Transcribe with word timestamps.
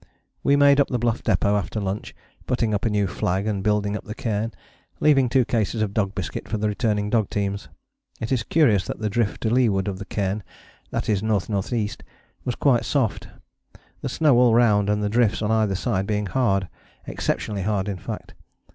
We 0.41 0.55
made 0.55 0.79
up 0.79 0.87
the 0.87 0.97
Bluff 0.97 1.21
Depôt 1.21 1.55
after 1.55 1.79
lunch, 1.79 2.15
putting 2.47 2.73
up 2.73 2.85
a 2.85 2.89
new 2.89 3.05
flag 3.05 3.45
and 3.45 3.61
building 3.63 3.95
up 3.95 4.03
the 4.03 4.15
cairn, 4.15 4.51
leaving 4.99 5.29
two 5.29 5.45
cases 5.45 5.83
of 5.83 5.93
dog 5.93 6.15
biscuit 6.15 6.47
for 6.47 6.57
the 6.57 6.67
returning 6.67 7.11
dog 7.11 7.29
teams. 7.29 7.69
It 8.19 8.31
is 8.31 8.41
curious 8.41 8.83
that 8.87 8.97
the 8.97 9.11
drift 9.11 9.41
to 9.41 9.51
leeward 9.51 9.87
of 9.87 9.99
the 9.99 10.05
cairn, 10.05 10.41
that 10.89 11.07
is 11.07 11.21
N.N.E., 11.21 11.89
was 12.43 12.55
quite 12.55 12.83
soft, 12.83 13.27
the 14.01 14.09
snow 14.09 14.39
all 14.39 14.55
round 14.55 14.89
and 14.89 15.03
the 15.03 15.07
drifts 15.07 15.43
on 15.43 15.51
either 15.51 15.75
side 15.75 16.07
being 16.07 16.25
hard 16.25 16.67
exceptionally 17.05 17.61
hard 17.61 17.87
in 17.87 17.97
fact. 17.97 18.33